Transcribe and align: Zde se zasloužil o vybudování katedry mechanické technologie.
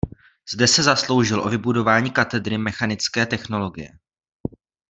Zde 0.53 0.67
se 0.67 0.83
zasloužil 0.83 1.41
o 1.43 1.49
vybudování 1.49 2.11
katedry 2.11 2.57
mechanické 2.57 3.25
technologie. 3.25 3.89